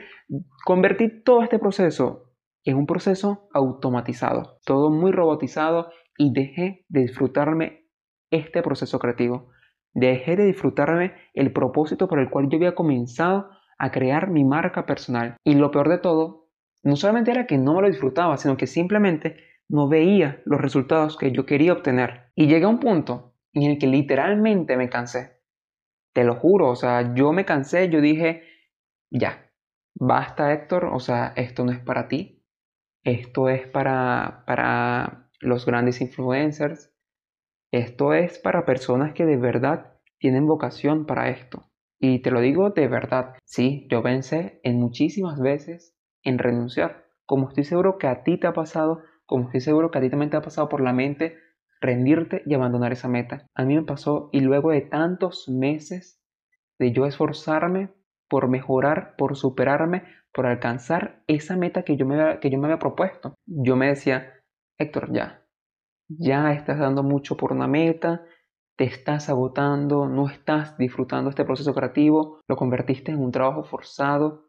convertí 0.64 1.22
todo 1.24 1.42
este 1.42 1.58
proceso 1.58 2.32
en 2.64 2.76
un 2.76 2.86
proceso 2.86 3.48
automatizado, 3.52 4.58
todo 4.64 4.90
muy 4.90 5.10
robotizado 5.10 5.88
y 6.16 6.32
dejé 6.32 6.84
de 6.88 7.00
disfrutarme 7.00 7.86
este 8.30 8.62
proceso 8.62 8.98
creativo. 9.00 9.50
Dejé 9.92 10.36
de 10.36 10.46
disfrutarme 10.46 11.14
el 11.34 11.52
propósito 11.52 12.08
por 12.08 12.20
el 12.20 12.30
cual 12.30 12.48
yo 12.48 12.56
había 12.56 12.74
comenzado 12.74 13.50
a 13.78 13.90
crear 13.90 14.30
mi 14.30 14.44
marca 14.44 14.86
personal. 14.86 15.36
Y 15.44 15.54
lo 15.54 15.70
peor 15.70 15.88
de 15.88 15.98
todo, 15.98 16.41
no 16.82 16.96
solamente 16.96 17.30
era 17.30 17.46
que 17.46 17.58
no 17.58 17.74
me 17.74 17.82
lo 17.82 17.88
disfrutaba, 17.88 18.36
sino 18.36 18.56
que 18.56 18.66
simplemente 18.66 19.36
no 19.68 19.88
veía 19.88 20.42
los 20.44 20.60
resultados 20.60 21.16
que 21.16 21.32
yo 21.32 21.46
quería 21.46 21.72
obtener. 21.72 22.32
Y 22.34 22.46
llegué 22.46 22.64
a 22.64 22.68
un 22.68 22.80
punto 22.80 23.34
en 23.52 23.70
el 23.70 23.78
que 23.78 23.86
literalmente 23.86 24.76
me 24.76 24.88
cansé. 24.88 25.40
Te 26.12 26.24
lo 26.24 26.36
juro, 26.36 26.68
o 26.68 26.76
sea, 26.76 27.14
yo 27.14 27.32
me 27.32 27.44
cansé, 27.44 27.88
yo 27.88 28.00
dije, 28.00 28.42
ya, 29.10 29.50
basta 29.94 30.52
Héctor, 30.52 30.86
o 30.86 31.00
sea, 31.00 31.32
esto 31.36 31.64
no 31.64 31.72
es 31.72 31.78
para 31.78 32.08
ti, 32.08 32.44
esto 33.02 33.48
es 33.48 33.66
para, 33.66 34.44
para 34.46 35.30
los 35.40 35.64
grandes 35.64 36.00
influencers, 36.00 36.94
esto 37.72 38.12
es 38.12 38.38
para 38.38 38.66
personas 38.66 39.14
que 39.14 39.24
de 39.24 39.36
verdad 39.36 39.98
tienen 40.18 40.46
vocación 40.46 41.06
para 41.06 41.30
esto. 41.30 41.70
Y 41.98 42.20
te 42.20 42.30
lo 42.30 42.40
digo 42.40 42.70
de 42.70 42.88
verdad, 42.88 43.36
sí, 43.44 43.86
yo 43.90 44.02
pensé 44.02 44.60
en 44.64 44.78
muchísimas 44.78 45.40
veces 45.40 45.91
en 46.22 46.38
renunciar, 46.38 47.04
como 47.26 47.48
estoy 47.48 47.64
seguro 47.64 47.98
que 47.98 48.06
a 48.06 48.22
ti 48.22 48.38
te 48.38 48.46
ha 48.46 48.52
pasado, 48.52 49.02
como 49.26 49.46
estoy 49.46 49.60
seguro 49.60 49.90
que 49.90 49.98
a 49.98 50.00
ti 50.00 50.10
también 50.10 50.30
te 50.30 50.36
ha 50.36 50.42
pasado 50.42 50.68
por 50.68 50.80
la 50.80 50.92
mente 50.92 51.38
rendirte 51.80 52.42
y 52.46 52.54
abandonar 52.54 52.92
esa 52.92 53.08
meta. 53.08 53.46
A 53.54 53.64
mí 53.64 53.74
me 53.74 53.82
pasó 53.82 54.30
y 54.32 54.40
luego 54.40 54.70
de 54.70 54.82
tantos 54.82 55.48
meses 55.48 56.22
de 56.78 56.92
yo 56.92 57.06
esforzarme 57.06 57.92
por 58.28 58.48
mejorar, 58.48 59.14
por 59.16 59.36
superarme, 59.36 60.04
por 60.32 60.46
alcanzar 60.46 61.22
esa 61.26 61.56
meta 61.56 61.82
que 61.82 61.96
yo 61.96 62.06
me, 62.06 62.38
que 62.40 62.50
yo 62.50 62.58
me 62.58 62.66
había 62.66 62.78
propuesto, 62.78 63.34
yo 63.44 63.76
me 63.76 63.88
decía, 63.88 64.32
Héctor, 64.78 65.12
ya, 65.12 65.44
ya 66.08 66.52
estás 66.54 66.78
dando 66.78 67.02
mucho 67.02 67.36
por 67.36 67.52
una 67.52 67.66
meta, 67.66 68.24
te 68.76 68.84
estás 68.84 69.28
agotando, 69.28 70.08
no 70.08 70.28
estás 70.28 70.78
disfrutando 70.78 71.30
este 71.30 71.44
proceso 71.44 71.74
creativo, 71.74 72.40
lo 72.48 72.56
convertiste 72.56 73.12
en 73.12 73.20
un 73.20 73.32
trabajo 73.32 73.64
forzado, 73.64 74.48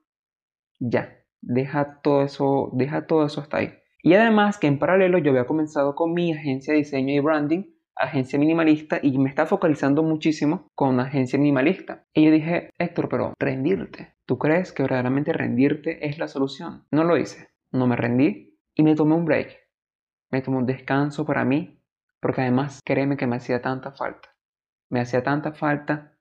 ya, 0.79 1.22
deja 1.43 1.99
todo 2.01 2.23
eso, 2.23 2.69
deja 2.73 3.05
todo 3.05 3.25
eso 3.25 3.41
hasta 3.41 3.57
ahí. 3.57 3.73
Y 4.01 4.13
además 4.15 4.57
que 4.57 4.67
en 4.67 4.79
paralelo 4.79 5.17
yo 5.17 5.31
había 5.31 5.45
comenzado 5.45 5.95
con 5.95 6.13
mi 6.13 6.33
agencia 6.33 6.73
de 6.73 6.79
diseño 6.79 7.13
y 7.13 7.19
branding, 7.19 7.63
agencia 7.95 8.39
minimalista, 8.39 8.99
y 9.01 9.17
me 9.17 9.29
está 9.29 9.45
focalizando 9.45 10.03
muchísimo 10.03 10.67
con 10.75 10.99
agencia 10.99 11.37
minimalista. 11.37 12.05
Y 12.13 12.25
yo 12.25 12.31
dije, 12.31 12.69
Héctor, 12.77 13.07
pero 13.09 13.33
rendirte. 13.39 14.15
¿Tú 14.25 14.37
crees 14.37 14.71
que 14.71 14.83
verdaderamente 14.83 15.31
rendirte 15.31 16.05
es 16.07 16.17
la 16.17 16.27
solución? 16.27 16.85
No 16.91 17.03
lo 17.03 17.17
hice. 17.17 17.49
No 17.71 17.87
me 17.87 17.95
rendí 17.95 18.57
y 18.73 18.83
me 18.83 18.95
tomé 18.95 19.15
un 19.15 19.25
break. 19.25 19.57
Me 20.31 20.41
tomé 20.41 20.57
un 20.57 20.65
descanso 20.65 21.25
para 21.25 21.45
mí, 21.45 21.79
porque 22.19 22.41
además 22.41 22.81
créeme 22.83 23.17
que 23.17 23.27
me 23.27 23.35
hacía 23.35 23.61
tanta 23.61 23.91
falta. 23.91 24.29
Me 24.89 24.99
hacía 24.99 25.23
tanta 25.23 25.53
falta 25.53 26.17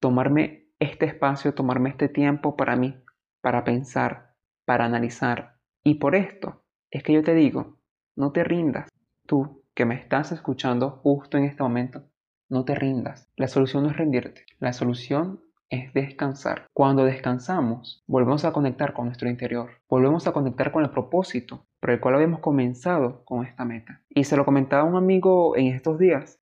tomarme 0.00 0.68
este 0.78 1.06
espacio, 1.06 1.54
tomarme 1.54 1.90
este 1.90 2.08
tiempo 2.08 2.56
para 2.56 2.76
mí, 2.76 2.96
para 3.40 3.64
pensar, 3.64 4.25
para 4.66 4.84
analizar. 4.84 5.56
Y 5.82 5.94
por 5.94 6.14
esto 6.14 6.62
es 6.90 7.02
que 7.02 7.14
yo 7.14 7.22
te 7.22 7.34
digo, 7.34 7.78
no 8.14 8.32
te 8.32 8.44
rindas. 8.44 8.90
Tú 9.24 9.62
que 9.74 9.86
me 9.86 9.94
estás 9.94 10.32
escuchando 10.32 10.90
justo 11.02 11.38
en 11.38 11.44
este 11.44 11.62
momento, 11.62 12.02
no 12.50 12.64
te 12.66 12.74
rindas. 12.74 13.30
La 13.36 13.48
solución 13.48 13.84
no 13.84 13.90
es 13.90 13.96
rendirte. 13.96 14.44
La 14.58 14.74
solución 14.74 15.40
es 15.70 15.92
descansar. 15.94 16.66
Cuando 16.72 17.04
descansamos, 17.04 18.04
volvemos 18.06 18.44
a 18.44 18.52
conectar 18.52 18.92
con 18.92 19.06
nuestro 19.06 19.28
interior, 19.28 19.70
volvemos 19.88 20.26
a 20.26 20.32
conectar 20.32 20.70
con 20.70 20.84
el 20.84 20.90
propósito 20.90 21.66
por 21.80 21.90
el 21.90 22.00
cual 22.00 22.16
habíamos 22.16 22.40
comenzado 22.40 23.24
con 23.24 23.44
esta 23.44 23.64
meta. 23.64 24.02
Y 24.08 24.24
se 24.24 24.36
lo 24.36 24.44
comentaba 24.44 24.84
un 24.84 24.96
amigo 24.96 25.56
en 25.56 25.66
estos 25.66 25.98
días, 25.98 26.38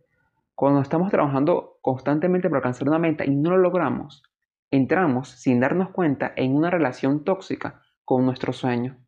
cuando 0.54 0.80
estamos 0.80 1.10
trabajando 1.10 1.78
constantemente 1.80 2.48
para 2.48 2.58
alcanzar 2.58 2.88
una 2.88 2.98
meta 2.98 3.24
y 3.24 3.34
no 3.34 3.50
lo 3.50 3.58
logramos, 3.58 4.22
entramos 4.70 5.28
sin 5.28 5.58
darnos 5.58 5.90
cuenta 5.90 6.32
en 6.36 6.54
una 6.54 6.70
relación 6.70 7.24
tóxica 7.24 7.82
con 8.04 8.24
nuestro 8.24 8.52
sueño. 8.52 8.98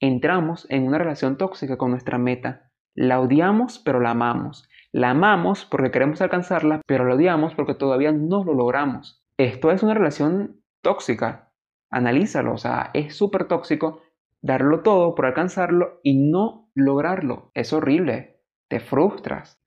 Entramos 0.00 0.66
en 0.70 0.86
una 0.86 0.98
relación 0.98 1.36
tóxica 1.36 1.76
con 1.76 1.90
nuestra 1.90 2.18
meta. 2.18 2.70
La 2.94 3.20
odiamos 3.20 3.78
pero 3.78 4.00
la 4.00 4.10
amamos. 4.10 4.68
La 4.92 5.10
amamos 5.10 5.64
porque 5.64 5.90
queremos 5.90 6.20
alcanzarla, 6.22 6.80
pero 6.86 7.04
la 7.06 7.14
odiamos 7.14 7.54
porque 7.54 7.74
todavía 7.74 8.12
no 8.12 8.44
lo 8.44 8.54
logramos 8.54 9.26
esto 9.38 9.70
es 9.70 9.82
una 9.82 9.94
relación 9.94 10.62
tóxica. 10.82 11.52
Analízalo, 11.90 12.54
o 12.54 12.58
sea, 12.58 12.90
es 12.94 13.14
súper 13.14 13.46
tóxico 13.46 14.02
darlo 14.42 14.82
todo 14.82 15.14
por 15.14 15.26
alcanzarlo 15.26 16.00
y 16.02 16.30
no 16.30 16.70
lograrlo. 16.74 17.50
Es 17.54 17.72
horrible, 17.72 18.40
te 18.68 18.80
frustras. 18.80 19.60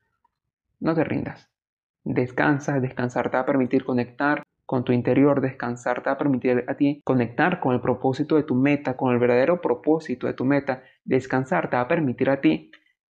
No 0.80 0.96
te 0.96 1.04
rindas. 1.04 1.52
Descansa, 2.04 2.80
descansar 2.80 3.30
te 3.30 3.38
va 3.38 3.44
a 3.44 3.46
permitir 3.46 3.84
conectar 3.86 4.44
con 4.70 4.84
tu 4.84 4.92
interior, 4.92 5.42
descansar 5.42 6.04
te 6.04 6.12
va 6.12 6.14
a 6.14 6.18
permitir 6.20 6.64
a 6.68 6.76
ti 6.76 7.02
conectar 7.04 7.60
con 7.60 7.74
el 7.74 7.82
propósito 7.82 8.36
de 8.36 8.44
tu 8.44 8.54
meta, 8.54 8.96
con 8.96 9.12
el 9.12 9.18
verdadero 9.18 9.62
propósito 9.62 10.28
de 10.28 10.36
tu 10.36 10.46
meta. 10.46 10.84
Descansar 11.04 11.72
te 11.72 11.76
va 11.76 11.82
a 11.82 11.88
permitir 11.88 12.30
a 12.30 12.40
ti 12.40 12.70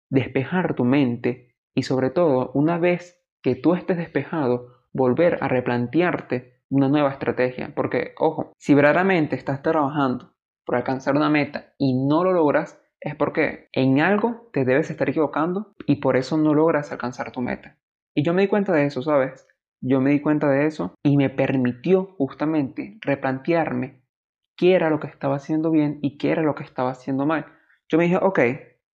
despejar 0.09 0.77
tu 0.77 0.85
mente 0.85 1.57
y 1.75 1.83
sobre 1.83 2.11
todo, 2.11 2.53
una 2.55 2.79
vez 2.79 3.21
que 3.43 3.57
tú 3.57 3.75
estés 3.75 3.97
despejado, 3.97 4.69
volver 4.93 5.39
a 5.41 5.49
replantearte 5.49 6.63
una 6.69 6.89
nueva 6.89 7.11
estrategia. 7.11 7.73
Porque, 7.75 8.15
ojo, 8.21 8.53
si 8.57 8.75
verdaderamente 8.75 9.35
estás 9.35 9.61
trabajando 9.61 10.37
por 10.65 10.77
alcanzar 10.77 11.17
una 11.17 11.29
meta 11.29 11.75
y 11.77 11.93
no 12.07 12.23
lo 12.23 12.33
logras, 12.33 12.81
es 13.01 13.17
porque 13.17 13.69
en 13.73 14.01
algo 14.01 14.49
te 14.53 14.65
debes 14.65 14.91
estar 14.91 15.11
equivocando 15.11 15.75
y 15.89 15.97
por 15.97 16.17
eso 16.17 16.37
no 16.37 16.55
logras 16.55 16.93
alcanzar 16.93 17.33
tu 17.33 17.41
meta. 17.41 17.77
Y 18.15 18.23
yo 18.23 18.33
me 18.33 18.43
di 18.43 18.49
cuenta 18.49 18.73
de 18.73 18.85
eso, 18.85 19.03
¿sabes? 19.03 19.45
Yo 19.81 20.01
me 20.01 20.11
di 20.11 20.21
cuenta 20.21 20.51
de 20.51 20.67
eso 20.67 20.95
y 21.05 21.17
me 21.17 21.31
permitió 21.31 22.15
justamente 22.19 22.99
replantearme 23.01 24.03
qué 24.57 24.75
era 24.75 24.91
lo 24.91 24.99
que 24.99 25.07
estaba 25.07 25.37
haciendo 25.37 25.71
bien 25.71 25.99
y 26.03 26.19
qué 26.19 26.31
era 26.31 26.43
lo 26.43 26.55
que 26.55 26.65
estaba 26.65 26.91
haciendo 26.91 27.27
mal. 27.27 27.47
Yo 27.89 27.97
me 27.97 28.05
dije, 28.05 28.17
ok, 28.17 28.41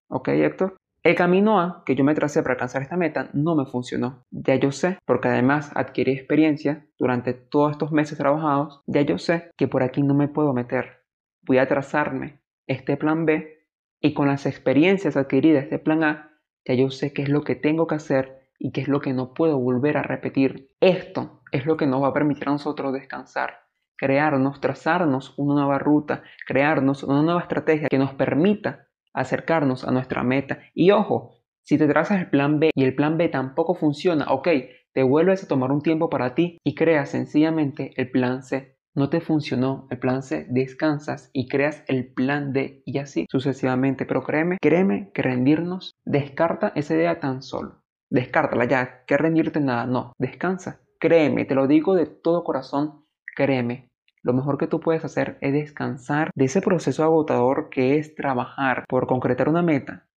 ok 0.08 0.28
Héctor, 0.28 0.76
el 1.02 1.14
camino 1.16 1.60
A 1.60 1.82
que 1.84 1.94
yo 1.94 2.02
me 2.02 2.14
tracé 2.14 2.42
para 2.42 2.54
alcanzar 2.54 2.80
esta 2.80 2.96
meta 2.96 3.28
no 3.34 3.54
me 3.56 3.66
funcionó. 3.66 4.24
Ya 4.30 4.54
yo 4.56 4.72
sé, 4.72 4.98
porque 5.04 5.28
además 5.28 5.70
adquirí 5.74 6.12
experiencia 6.12 6.86
durante 6.98 7.34
todos 7.34 7.72
estos 7.72 7.92
meses 7.92 8.16
trabajados, 8.16 8.82
ya 8.86 9.02
yo 9.02 9.18
sé 9.18 9.50
que 9.58 9.68
por 9.68 9.82
aquí 9.82 10.02
no 10.02 10.14
me 10.14 10.28
puedo 10.28 10.54
meter. 10.54 11.02
Voy 11.42 11.58
a 11.58 11.68
trazarme 11.68 12.40
este 12.66 12.96
plan 12.96 13.26
B 13.26 13.68
y 14.00 14.14
con 14.14 14.28
las 14.28 14.46
experiencias 14.46 15.16
adquiridas 15.16 15.64
de 15.64 15.76
este 15.76 15.78
plan 15.78 16.04
A, 16.04 16.30
ya 16.66 16.74
yo 16.74 16.90
sé 16.90 17.12
qué 17.12 17.22
es 17.22 17.28
lo 17.28 17.42
que 17.42 17.54
tengo 17.54 17.86
que 17.86 17.96
hacer 17.96 18.43
y 18.58 18.72
qué 18.72 18.80
es 18.80 18.88
lo 18.88 19.00
que 19.00 19.12
no 19.12 19.34
puedo 19.34 19.58
volver 19.58 19.96
a 19.96 20.02
repetir. 20.02 20.70
Esto 20.80 21.42
es 21.52 21.66
lo 21.66 21.76
que 21.76 21.86
nos 21.86 22.02
va 22.02 22.08
a 22.08 22.14
permitir 22.14 22.48
a 22.48 22.52
nosotros 22.52 22.92
descansar, 22.92 23.60
crearnos, 23.96 24.60
trazarnos 24.60 25.34
una 25.36 25.54
nueva 25.54 25.78
ruta, 25.78 26.22
crearnos 26.46 27.02
una 27.02 27.22
nueva 27.22 27.40
estrategia 27.40 27.88
que 27.88 27.98
nos 27.98 28.14
permita 28.14 28.88
acercarnos 29.12 29.84
a 29.84 29.90
nuestra 29.90 30.22
meta. 30.22 30.58
Y 30.74 30.90
ojo, 30.90 31.36
si 31.62 31.78
te 31.78 31.86
trazas 31.86 32.20
el 32.20 32.30
plan 32.30 32.58
B 32.60 32.70
y 32.74 32.84
el 32.84 32.94
plan 32.94 33.16
B 33.16 33.28
tampoco 33.28 33.74
funciona, 33.74 34.26
ok, 34.28 34.48
te 34.92 35.02
vuelves 35.02 35.44
a 35.44 35.48
tomar 35.48 35.72
un 35.72 35.82
tiempo 35.82 36.10
para 36.10 36.34
ti 36.34 36.58
y 36.62 36.74
creas 36.74 37.10
sencillamente 37.10 37.92
el 37.96 38.10
plan 38.10 38.42
C. 38.42 38.78
No 38.94 39.10
te 39.10 39.20
funcionó 39.20 39.88
el 39.90 39.98
plan 39.98 40.22
C, 40.22 40.46
descansas 40.48 41.30
y 41.32 41.48
creas 41.48 41.84
el 41.88 42.12
plan 42.12 42.52
D 42.52 42.82
y 42.86 42.98
así 42.98 43.26
sucesivamente. 43.28 44.06
Pero 44.06 44.22
créeme, 44.22 44.58
créeme 44.60 45.10
que 45.12 45.22
rendirnos, 45.22 45.94
descarta 46.04 46.72
esa 46.76 46.94
idea 46.94 47.18
tan 47.18 47.42
solo. 47.42 47.83
Descártala 48.10 48.66
ya, 48.66 49.04
que 49.06 49.16
rendirte 49.16 49.60
nada, 49.60 49.86
no, 49.86 50.12
descansa. 50.18 50.80
Créeme, 51.00 51.44
te 51.44 51.54
lo 51.54 51.66
digo 51.66 51.94
de 51.94 52.06
todo 52.06 52.44
corazón, 52.44 53.04
créeme, 53.36 53.90
lo 54.24 54.32
mejor 54.32 54.56
que 54.56 54.66
tú 54.66 54.80
puedes 54.80 55.04
hacer 55.04 55.36
es 55.42 55.52
descansar 55.52 56.30
de 56.34 56.46
ese 56.46 56.62
proceso 56.62 57.04
agotador 57.04 57.68
que 57.68 57.98
es 57.98 58.14
trabajar 58.14 58.86
por 58.88 59.06
concretar 59.06 59.50
una 59.50 59.62
meta. 59.62 60.08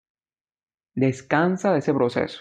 Descansa 0.96 1.74
de 1.74 1.80
ese 1.80 1.94
proceso. 1.94 2.40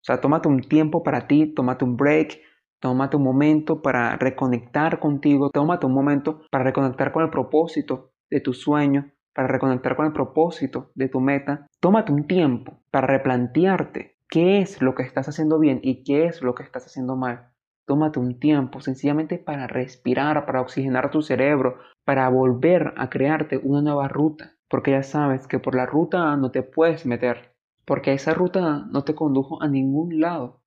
O 0.00 0.04
sea, 0.04 0.20
tómate 0.20 0.48
un 0.48 0.60
tiempo 0.60 1.02
para 1.02 1.26
ti, 1.26 1.52
tómate 1.52 1.84
un 1.84 1.96
break, 1.96 2.40
tómate 2.80 3.16
un 3.16 3.24
momento 3.24 3.82
para 3.82 4.16
reconectar 4.16 5.00
contigo, 5.00 5.50
tómate 5.50 5.86
un 5.86 5.92
momento 5.92 6.42
para 6.52 6.62
reconectar 6.62 7.10
con 7.10 7.24
el 7.24 7.30
propósito 7.30 8.12
de 8.30 8.40
tu 8.40 8.54
sueño, 8.54 9.10
para 9.34 9.48
reconectar 9.48 9.96
con 9.96 10.06
el 10.06 10.12
propósito 10.12 10.92
de 10.94 11.08
tu 11.08 11.20
meta. 11.20 11.66
Tómate 11.80 12.12
un 12.12 12.28
tiempo 12.28 12.84
para 12.92 13.08
replantearte 13.08 14.17
qué 14.28 14.60
es 14.60 14.80
lo 14.82 14.94
que 14.94 15.02
estás 15.02 15.28
haciendo 15.28 15.58
bien 15.58 15.80
y 15.82 16.04
qué 16.04 16.26
es 16.26 16.42
lo 16.42 16.54
que 16.54 16.62
estás 16.62 16.86
haciendo 16.86 17.16
mal. 17.16 17.50
Tómate 17.86 18.18
un 18.18 18.38
tiempo 18.38 18.80
sencillamente 18.80 19.38
para 19.38 19.66
respirar, 19.66 20.44
para 20.44 20.60
oxigenar 20.60 21.10
tu 21.10 21.22
cerebro, 21.22 21.78
para 22.04 22.28
volver 22.28 22.92
a 22.96 23.08
crearte 23.08 23.58
una 23.58 23.80
nueva 23.80 24.08
ruta. 24.08 24.54
Porque 24.68 24.90
ya 24.90 25.02
sabes 25.02 25.46
que 25.46 25.58
por 25.58 25.74
la 25.74 25.86
ruta 25.86 26.30
A 26.30 26.36
no 26.36 26.50
te 26.50 26.62
puedes 26.62 27.06
meter. 27.06 27.54
Porque 27.86 28.12
esa 28.12 28.34
ruta 28.34 28.60
A 28.60 28.86
no 28.90 29.04
te 29.04 29.14
condujo 29.14 29.62
a 29.62 29.68
ningún 29.68 30.20
lado. 30.20 30.60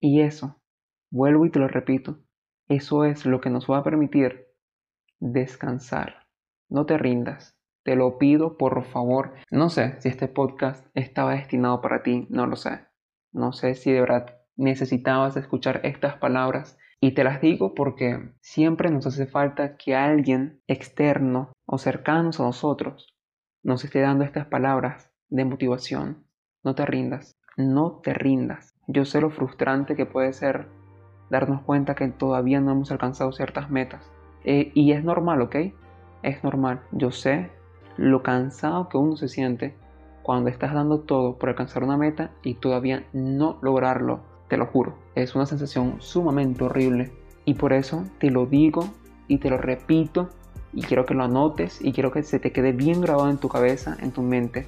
Y 0.00 0.20
eso, 0.20 0.60
vuelvo 1.10 1.46
y 1.46 1.50
te 1.50 1.58
lo 1.58 1.66
repito, 1.66 2.20
eso 2.68 3.04
es 3.04 3.26
lo 3.26 3.40
que 3.40 3.50
nos 3.50 3.68
va 3.68 3.78
a 3.78 3.84
permitir 3.84 4.46
descansar. 5.18 6.26
No 6.68 6.86
te 6.86 6.98
rindas. 6.98 7.55
Te 7.86 7.94
lo 7.94 8.18
pido 8.18 8.58
por 8.58 8.82
favor. 8.82 9.34
No 9.48 9.70
sé 9.70 9.94
si 10.00 10.08
este 10.08 10.26
podcast 10.26 10.84
estaba 10.94 11.34
destinado 11.34 11.80
para 11.80 12.02
ti, 12.02 12.26
no 12.30 12.48
lo 12.48 12.56
sé. 12.56 12.80
No 13.30 13.52
sé 13.52 13.76
si 13.76 13.92
de 13.92 14.00
verdad 14.00 14.40
necesitabas 14.56 15.36
escuchar 15.36 15.82
estas 15.84 16.16
palabras 16.16 16.76
y 17.00 17.12
te 17.12 17.22
las 17.22 17.40
digo 17.40 17.74
porque 17.74 18.32
siempre 18.40 18.90
nos 18.90 19.06
hace 19.06 19.28
falta 19.28 19.76
que 19.76 19.94
alguien 19.94 20.60
externo 20.66 21.52
o 21.64 21.78
cercano 21.78 22.30
a 22.36 22.42
nosotros 22.42 23.14
nos 23.62 23.84
esté 23.84 24.00
dando 24.00 24.24
estas 24.24 24.46
palabras 24.46 25.12
de 25.28 25.44
motivación. 25.44 26.26
No 26.64 26.74
te 26.74 26.86
rindas, 26.86 27.38
no 27.56 28.00
te 28.02 28.14
rindas. 28.14 28.74
Yo 28.88 29.04
sé 29.04 29.20
lo 29.20 29.30
frustrante 29.30 29.94
que 29.94 30.06
puede 30.06 30.32
ser 30.32 30.66
darnos 31.30 31.62
cuenta 31.62 31.94
que 31.94 32.08
todavía 32.08 32.60
no 32.60 32.72
hemos 32.72 32.90
alcanzado 32.90 33.30
ciertas 33.30 33.70
metas. 33.70 34.10
Eh, 34.42 34.72
y 34.74 34.90
es 34.90 35.04
normal, 35.04 35.40
¿ok? 35.40 35.56
Es 36.24 36.42
normal. 36.42 36.82
Yo 36.90 37.12
sé 37.12 37.54
lo 37.96 38.22
cansado 38.22 38.88
que 38.88 38.98
uno 38.98 39.16
se 39.16 39.28
siente 39.28 39.74
cuando 40.22 40.50
estás 40.50 40.74
dando 40.74 41.00
todo 41.00 41.38
por 41.38 41.48
alcanzar 41.48 41.84
una 41.84 41.96
meta 41.96 42.32
y 42.42 42.54
todavía 42.54 43.04
no 43.12 43.58
lograrlo 43.62 44.20
te 44.48 44.56
lo 44.56 44.66
juro, 44.66 44.96
es 45.14 45.34
una 45.34 45.46
sensación 45.46 45.96
sumamente 45.98 46.64
horrible. 46.64 47.12
Y 47.44 47.54
por 47.54 47.72
eso 47.72 48.04
te 48.18 48.30
lo 48.30 48.46
digo 48.46 48.88
y 49.28 49.38
te 49.38 49.50
lo 49.50 49.58
repito 49.58 50.28
y 50.72 50.82
quiero 50.82 51.04
que 51.04 51.14
lo 51.14 51.24
anotes 51.24 51.80
y 51.80 51.92
quiero 51.92 52.12
que 52.12 52.22
se 52.22 52.38
te 52.38 52.52
quede 52.52 52.72
bien 52.72 53.00
grabado 53.00 53.30
en 53.30 53.38
tu 53.38 53.48
cabeza, 53.48 53.96
en 54.00 54.12
tu 54.12 54.22
mente. 54.22 54.66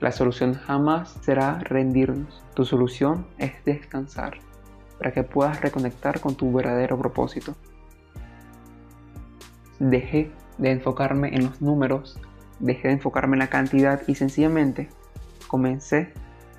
La 0.00 0.12
solución 0.12 0.54
jamás 0.54 1.18
será 1.22 1.58
rendirnos. 1.58 2.42
Tu 2.54 2.64
solución 2.64 3.26
es 3.38 3.52
descansar 3.64 4.38
para 4.98 5.12
que 5.12 5.22
puedas 5.22 5.60
reconectar 5.60 6.20
con 6.20 6.34
tu 6.34 6.52
verdadero 6.52 6.98
propósito. 6.98 7.54
Dejé 9.78 10.30
de 10.58 10.70
enfocarme 10.70 11.34
en 11.34 11.44
los 11.44 11.60
números, 11.60 12.18
dejé 12.58 12.88
de 12.88 12.94
enfocarme 12.94 13.36
en 13.36 13.40
la 13.40 13.48
cantidad 13.48 14.02
y 14.06 14.14
sencillamente 14.14 14.88
comencé 15.48 16.12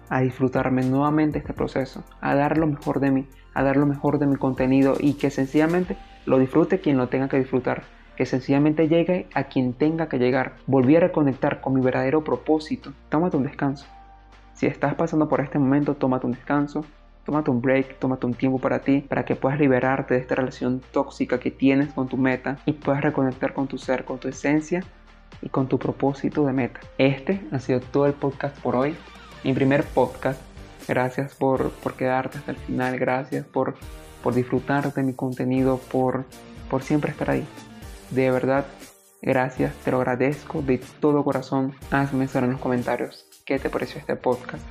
a 0.10 0.22
disfrutarme 0.22 0.84
nuevamente 0.84 1.40
este 1.40 1.54
proceso, 1.54 2.04
a 2.22 2.36
dar 2.36 2.58
lo 2.58 2.68
mejor 2.68 3.00
de 3.00 3.12
mí, 3.12 3.28
a 3.54 3.64
dar 3.64 3.78
lo 3.78 3.86
mejor 3.86 4.20
de 4.20 4.28
mi 4.28 4.36
contenido 4.36 4.96
y 5.00 5.14
que 5.14 5.30
sencillamente 5.30 5.98
lo 6.26 6.40
disfrute 6.40 6.80
quien 6.80 6.98
lo 6.98 7.08
tenga 7.08 7.28
que 7.28 7.40
disfrutar, 7.40 7.84
que 8.16 8.26
sencillamente 8.26 8.88
llegue 8.88 9.28
a 9.34 9.46
quien 9.46 9.74
tenga 9.74 10.08
que 10.08 10.20
llegar. 10.20 10.56
Volví 10.66 10.96
a 10.96 11.02
reconectar 11.02 11.62
con 11.62 11.74
mi 11.74 11.82
verdadero 11.82 12.24
propósito. 12.24 12.94
Tómate 13.10 13.38
un 13.38 13.44
descanso. 13.44 13.86
Si 14.54 14.66
estás 14.66 14.96
pasando 14.96 15.28
por 15.30 15.42
este 15.42 15.60
momento, 15.60 15.96
tómate 15.96 16.26
un 16.26 16.32
descanso, 16.32 16.86
tómate 17.26 17.52
un 17.52 17.62
break, 17.62 18.00
tómate 18.00 18.26
un 18.26 18.34
tiempo 18.34 18.58
para 18.58 18.80
ti, 18.80 19.02
para 19.02 19.24
que 19.24 19.36
puedas 19.36 19.60
liberarte 19.60 20.16
de 20.16 20.22
esta 20.22 20.36
relación 20.36 20.82
tóxica 20.92 21.40
que 21.40 21.52
tienes 21.52 21.94
con 21.94 22.08
tu 22.08 22.18
meta 22.18 22.58
y 22.66 22.72
puedas 22.72 23.02
reconectar 23.02 23.54
con 23.54 23.68
tu 23.68 23.78
ser, 23.78 24.06
con 24.06 24.18
tu 24.18 24.28
esencia 24.28 24.84
y 25.42 25.50
con 25.50 25.68
tu 25.68 25.78
propósito 25.78 26.46
de 26.46 26.54
meta. 26.54 26.80
Este 26.98 27.42
ha 27.52 27.60
sido 27.60 27.80
todo 27.80 28.06
el 28.06 28.14
podcast 28.14 28.58
por 28.60 28.76
hoy 28.76 28.96
mi 29.44 29.54
primer 29.54 29.84
podcast. 29.84 30.42
Gracias 30.88 31.36
por, 31.36 31.72
por 31.72 31.96
quedarte 31.96 32.38
hasta 32.38 32.52
el 32.52 32.58
final, 32.58 32.98
gracias 32.98 33.46
por, 33.46 33.76
por 34.24 34.34
disfrutar 34.34 34.94
de 34.94 35.04
mi 35.04 35.14
contenido, 35.14 35.80
por, 35.92 36.26
por 36.70 36.84
siempre 36.84 37.12
estar 37.12 37.30
ahí. 37.30 37.46
De 38.12 38.32
verdad, 38.32 38.66
gracias, 39.22 39.74
te 39.84 39.92
lo 39.92 39.98
agradezco 39.98 40.62
de 40.62 40.80
todo 41.00 41.24
corazón. 41.24 41.74
Hazme 41.92 42.28
saber 42.28 42.46
en 42.46 42.54
los 42.54 42.62
comentarios 42.62 43.26
qué 43.46 43.60
te 43.60 43.70
pareció 43.70 44.00
este 44.00 44.16
podcast. 44.16 44.64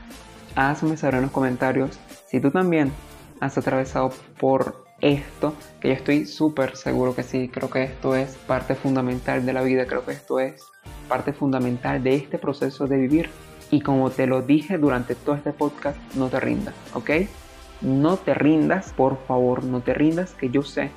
Hazme 0.55 0.97
saber 0.97 1.17
en 1.17 1.23
los 1.23 1.33
comentarios 1.33 1.99
si 2.27 2.41
tú 2.41 2.51
también 2.51 2.93
has 3.41 3.59
atravesado 3.59 4.11
por 4.39 4.86
esto, 5.01 5.55
que 5.81 5.89
yo 5.89 5.95
estoy 5.95 6.27
súper 6.27 6.77
seguro 6.77 7.15
que 7.15 7.23
sí, 7.23 7.49
creo 7.49 7.71
que 7.71 7.85
esto 7.85 8.15
es 8.15 8.37
parte 8.47 8.75
fundamental 8.75 9.45
de 9.45 9.53
la 9.53 9.63
vida, 9.63 9.87
creo 9.87 10.05
que 10.05 10.13
esto 10.13 10.41
es 10.41 10.63
parte 11.09 11.33
fundamental 11.33 12.03
de 12.03 12.15
este 12.15 12.39
proceso 12.39 12.87
de 12.87 12.97
vivir. 12.97 13.31
Y 13.71 13.81
como 13.81 14.11
te 14.11 14.27
lo 14.27 14.43
dije 14.43 14.79
durante 14.79 15.15
todo 15.15 15.35
este 15.35 15.53
podcast, 15.53 15.99
no 16.15 16.29
te 16.29 16.41
rindas, 16.41 16.75
¿ok? 16.95 17.11
No 17.81 18.17
te 18.17 18.33
rindas, 18.33 18.93
por 18.93 19.19
favor, 19.27 19.65
no 19.65 19.81
te 19.81 19.93
rindas, 19.93 20.35
que 20.35 20.51
yo 20.51 20.63
sé 20.63 20.91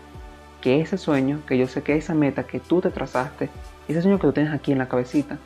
que 0.61 0.81
ese 0.81 0.97
sueño, 0.97 1.41
que 1.47 1.57
yo 1.57 1.67
sé 1.67 1.83
que 1.83 1.95
esa 1.95 2.13
meta 2.13 2.43
que 2.43 2.59
tú 2.59 2.81
te 2.81 2.89
trazaste, 2.89 3.49
ese 3.87 4.01
sueño 4.01 4.19
que 4.19 4.27
tú 4.27 4.33
tienes 4.33 4.53
aquí 4.53 4.71
en 4.71 4.77
la 4.77 4.89
cabecita, 4.89 5.39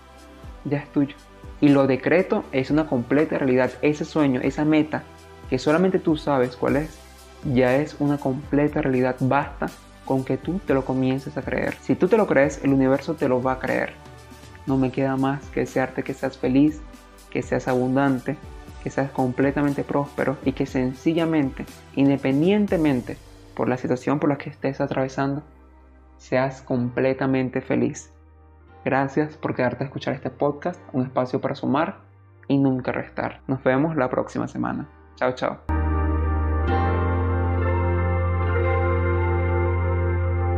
ya 0.66 0.80
es 0.80 0.92
tuyo. 0.92 1.16
Y 1.62 1.70
lo 1.70 1.88
decreto 1.88 2.44
es 2.52 2.72
una 2.72 2.88
completa 2.88 3.38
realidad. 3.38 3.72
Ese 3.82 4.06
sueño, 4.06 4.42
esa 4.44 4.66
meta, 4.66 5.04
que 5.50 5.60
solamente 5.60 6.00
tú 6.00 6.18
sabes 6.18 6.56
cuál 6.56 6.78
es, 6.78 7.00
ya 7.54 7.76
es 7.76 7.96
una 8.00 8.18
completa 8.18 8.82
realidad. 8.82 9.16
Basta 9.20 9.68
con 10.06 10.24
que 10.24 10.38
tú 10.38 10.60
te 10.66 10.74
lo 10.74 10.86
comiences 10.86 11.38
a 11.38 11.42
creer. 11.42 11.76
Si 11.82 11.96
tú 11.96 12.08
te 12.08 12.18
lo 12.18 12.28
crees, 12.28 12.64
el 12.64 12.74
universo 12.74 13.16
te 13.16 13.28
lo 13.28 13.42
va 13.42 13.54
a 13.54 13.60
creer. 13.60 13.94
No 14.66 14.78
me 14.78 14.92
queda 14.92 15.18
más 15.18 15.46
que 15.50 15.62
desearte 15.62 16.04
que 16.04 16.14
seas 16.14 16.38
feliz, 16.38 16.82
que 17.30 17.42
seas 17.42 17.68
abundante, 17.68 18.38
que 18.84 18.90
seas 18.90 19.12
completamente 19.12 19.84
próspero 19.84 20.38
y 20.44 20.54
que 20.54 20.66
sencillamente, 20.66 21.66
independientemente 21.96 23.18
por 23.56 23.70
la 23.70 23.78
situación 23.78 24.20
por 24.20 24.30
la 24.30 24.38
que 24.38 24.50
estés 24.50 24.82
atravesando, 24.82 25.44
seas 26.18 26.62
completamente 26.62 27.62
feliz. 27.62 28.12
Gracias 28.84 29.38
por 29.38 29.56
quedarte 29.56 29.84
a 29.84 29.88
escuchar 29.88 30.14
este 30.14 30.30
podcast, 30.30 30.80
un 30.92 31.04
espacio 31.04 31.40
para 31.40 31.56
sumar 31.56 32.00
y 32.48 32.58
nunca 32.58 32.92
restar. 32.92 33.42
Nos 33.48 33.64
vemos 33.64 33.96
la 33.96 34.10
próxima 34.10 34.48
semana. 34.48 34.90
Chao, 35.16 35.34
chao. 35.34 35.73